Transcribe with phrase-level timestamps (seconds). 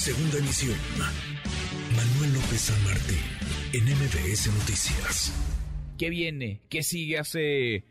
[0.00, 0.78] Segunda emisión.
[1.94, 3.20] Manuel López San Martín,
[3.74, 5.30] en MBS Noticias.
[5.98, 6.62] ¿Qué viene?
[6.70, 7.18] ¿Qué sigue?
[7.18, 7.84] Hace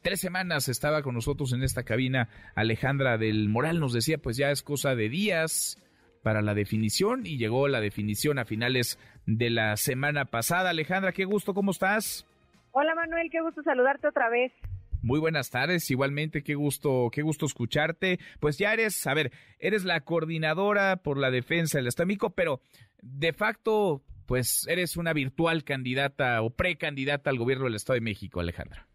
[0.00, 3.78] tres semanas estaba con nosotros en esta cabina Alejandra del Moral.
[3.78, 5.76] Nos decía, pues ya es cosa de días
[6.22, 10.70] para la definición y llegó la definición a finales de la semana pasada.
[10.70, 12.26] Alejandra, qué gusto, ¿cómo estás?
[12.72, 14.50] Hola Manuel, qué gusto saludarte otra vez.
[15.08, 18.18] Muy buenas tardes, igualmente qué gusto, qué gusto escucharte.
[18.40, 22.60] Pues ya eres, a ver, eres la coordinadora por la defensa del Estado pero
[23.00, 28.40] de facto, pues eres una virtual candidata o precandidata al gobierno del Estado de México,
[28.40, 28.86] Alejandra.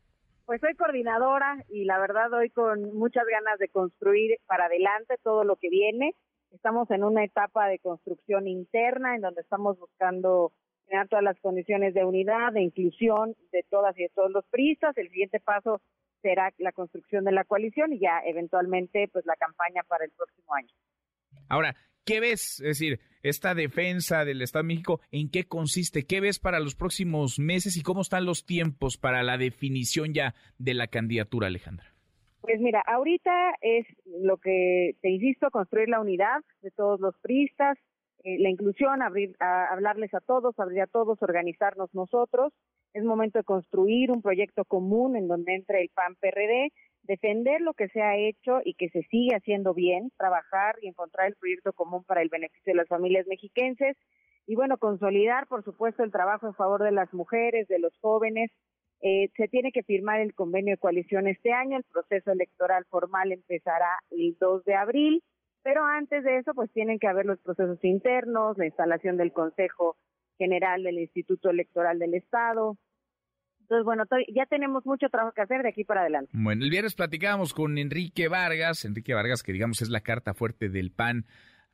[0.46, 5.44] Pues soy coordinadora y la verdad hoy con muchas ganas de construir para adelante todo
[5.44, 6.14] lo que viene.
[6.52, 10.52] Estamos en una etapa de construcción interna en donde estamos buscando
[10.86, 14.96] crear todas las condiciones de unidad, de inclusión de todas y de todos los priistas.
[14.96, 15.82] El siguiente paso
[16.24, 20.56] será la construcción de la coalición y ya eventualmente pues la campaña para el próximo
[20.56, 20.74] año.
[21.50, 22.62] Ahora, ¿qué ves?
[22.62, 26.06] Es decir, esta defensa del Estado de México, ¿en qué consiste?
[26.06, 30.34] ¿Qué ves para los próximos meses y cómo están los tiempos para la definición ya
[30.58, 31.94] de la candidatura, Alejandra?
[32.42, 37.78] Pues mira, ahorita es lo que te insisto, construir la unidad de todos los priistas,
[38.24, 42.54] eh, la inclusión, abrir, hablarles a todos, abrir a todos, organizarnos nosotros.
[42.94, 46.72] Es momento de construir un proyecto común en donde entre el PAN-PRD,
[47.04, 51.28] defender lo que se ha hecho y que se sigue haciendo bien, trabajar y encontrar
[51.28, 53.98] el proyecto común para el beneficio de las familias mexiquenses.
[54.46, 58.52] Y bueno, consolidar por supuesto el trabajo en favor de las mujeres, de los jóvenes.
[59.02, 63.34] Eh, se tiene que firmar el convenio de coalición este año, el proceso electoral formal
[63.34, 65.24] empezará el 2 de abril,
[65.64, 69.98] pero antes de eso pues tienen que haber los procesos internos, la instalación del Consejo
[70.38, 72.78] General del Instituto Electoral del Estado,
[73.64, 74.04] entonces, bueno,
[74.36, 76.30] ya tenemos mucho trabajo que hacer de aquí para adelante.
[76.34, 80.70] Bueno, el viernes platicábamos con Enrique Vargas, Enrique Vargas, que digamos es la carta fuerte
[80.70, 81.26] del PAN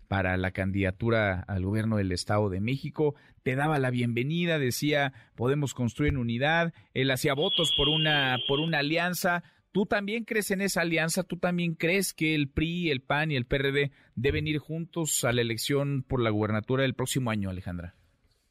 [0.07, 3.15] para la candidatura al gobierno del Estado de México.
[3.43, 6.73] Te daba la bienvenida, decía, podemos construir en unidad.
[6.94, 9.44] Él hacía votos por una, por una alianza.
[9.72, 11.24] ¿Tú también crees en esa alianza?
[11.24, 15.31] ¿Tú también crees que el PRI, el PAN y el PRD deben ir juntos a
[15.31, 17.94] la elección por la gubernatura del próximo año, Alejandra?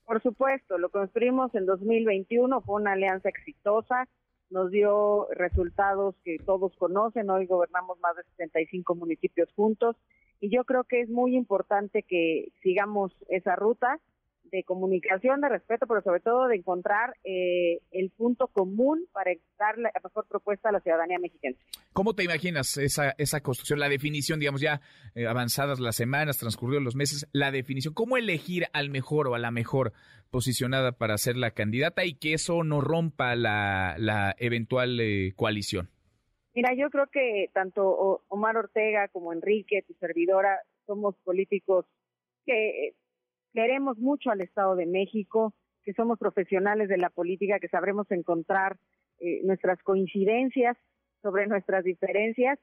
[0.05, 4.09] Por supuesto, lo construimos en 2021, fue una alianza exitosa,
[4.49, 9.97] nos dio resultados que todos conocen, hoy gobernamos más de 75 municipios juntos
[10.41, 14.01] y yo creo que es muy importante que sigamos esa ruta
[14.51, 19.79] de comunicación, de respeto, pero sobre todo de encontrar eh, el punto común para dar
[19.79, 21.57] la mejor propuesta a la ciudadanía mexicana.
[21.93, 24.81] ¿Cómo te imaginas esa, esa construcción, la definición, digamos, ya
[25.15, 29.39] eh, avanzadas las semanas, transcurridos los meses, la definición, cómo elegir al mejor o a
[29.39, 29.93] la mejor
[30.31, 35.91] posicionada para ser la candidata y que eso no rompa la, la eventual eh, coalición?
[36.55, 41.87] Mira, yo creo que tanto Omar Ortega como Enrique, tu servidora, somos políticos
[42.45, 42.95] que
[43.53, 48.77] queremos mucho al Estado de México, que somos profesionales de la política, que sabremos encontrar
[49.21, 50.77] eh, nuestras coincidencias
[51.23, 52.59] sobre nuestras diferencias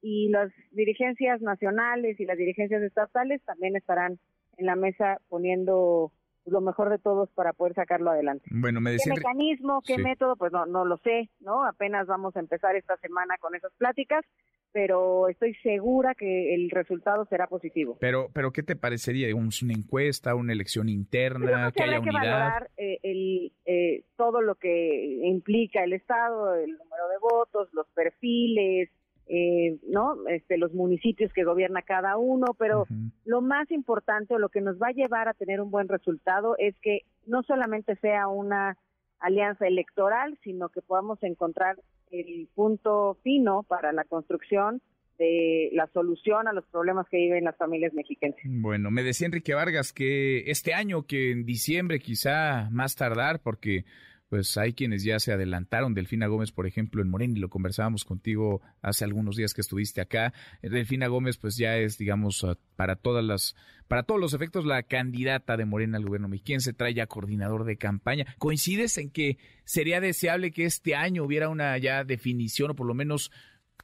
[0.00, 4.18] y las dirigencias nacionales y las dirigencias estatales también estarán
[4.56, 6.12] en la mesa poniendo
[6.46, 8.48] lo mejor de todos para poder sacarlo adelante.
[8.50, 10.36] Bueno, me ¿Qué mecanismo, qué método?
[10.36, 11.64] Pues no, no lo sé, ¿no?
[11.64, 14.24] Apenas vamos a empezar esta semana con esas pláticas,
[14.72, 17.96] pero estoy segura que el resultado será positivo.
[18.00, 19.34] Pero, pero ¿qué te parecería?
[19.34, 25.20] ¿Una encuesta, una elección interna, que, haya que valorar eh, el, eh, todo lo que
[25.22, 28.90] implica el Estado, el número de votos, los perfiles,
[29.30, 32.86] eh, no, este, los municipios que gobierna cada uno, pero
[33.24, 36.56] lo más importante o lo que nos va a llevar a tener un buen resultado
[36.58, 38.78] es que no solamente sea una
[39.20, 41.76] alianza electoral, sino que podamos encontrar
[42.10, 44.80] el punto fino para la construcción
[45.18, 48.36] de la solución a los problemas que viven las familias mexicanas.
[48.44, 53.84] Bueno, me decía Enrique Vargas que este año, que en diciembre quizá más tardar, porque
[54.28, 55.94] pues hay quienes ya se adelantaron.
[55.94, 60.00] Delfina Gómez, por ejemplo, en Morena, y lo conversábamos contigo hace algunos días que estuviste
[60.00, 60.32] acá.
[60.62, 63.56] Delfina Gómez, pues ya es, digamos, ah, para todas las,
[63.88, 67.78] para todos los efectos, la candidata de Morena al gobierno se trae ya coordinador de
[67.78, 68.26] campaña.
[68.38, 72.94] ¿Coincides en que sería deseable que este año hubiera una ya definición o por lo
[72.94, 73.30] menos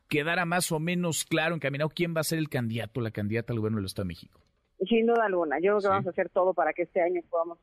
[0.08, 3.60] quedara más o menos claro, encaminado quién va a ser el candidato, la candidata al
[3.60, 4.40] gobierno del Estado de México?
[4.86, 5.56] Sin duda alguna.
[5.58, 7.58] Yo creo que vamos a hacer todo para que este año podamos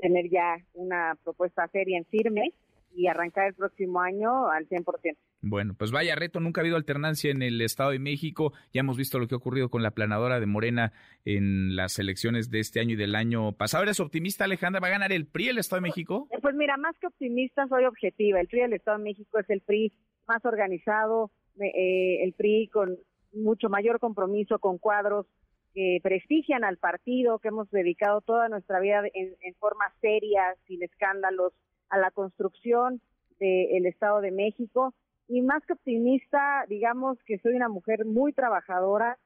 [0.00, 2.52] tener ya una propuesta seria en firme
[2.94, 5.16] y arrancar el próximo año al 100%.
[5.42, 8.52] Bueno, pues vaya reto, nunca ha habido alternancia en el Estado de México.
[8.72, 10.92] Ya hemos visto lo que ha ocurrido con la planadora de Morena
[11.24, 13.84] en las elecciones de este año y del año pasado.
[13.84, 14.80] ¿Eres optimista, Alejandra?
[14.80, 16.26] ¿Va a ganar el PRI el Estado de México?
[16.28, 18.40] Pues, pues mira, más que optimista, soy objetiva.
[18.40, 19.92] El PRI del Estado de México es el PRI
[20.28, 22.98] más organizado, eh, el PRI con
[23.32, 25.26] mucho mayor compromiso con cuadros
[25.74, 30.82] que prestigian al partido, que hemos dedicado toda nuestra vida en, en forma seria, sin
[30.82, 31.52] escándalos,
[31.88, 33.00] a la construcción
[33.38, 34.94] del Estado de México.
[35.28, 39.18] Y más que optimista, digamos que soy una mujer muy trabajadora,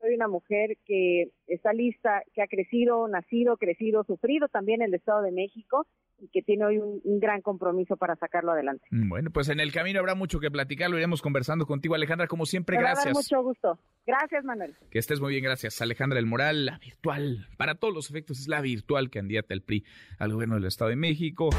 [0.00, 4.94] soy una mujer que está lista, que ha crecido, nacido, crecido, sufrido también en el
[4.94, 5.86] Estado de México
[6.18, 8.86] y que tiene hoy un, gran compromiso para sacarlo adelante.
[8.90, 12.46] Bueno, pues en el camino habrá mucho que platicar, lo iremos conversando contigo, Alejandra, como
[12.46, 13.14] siempre, gracias.
[13.14, 13.78] mucho gusto.
[14.06, 14.74] Gracias, Manuel.
[14.90, 15.80] Que estés muy bien, gracias.
[15.82, 19.84] Alejandra El Moral, la virtual, para todos los efectos es la virtual candidata del PRI
[20.18, 21.50] al gobierno del Estado de México.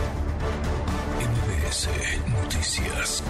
[1.20, 1.90] MBS
[2.30, 3.24] Noticias.